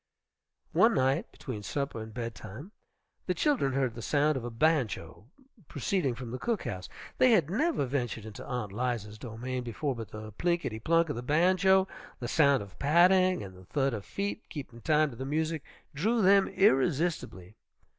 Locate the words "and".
2.01-2.11, 13.43-13.55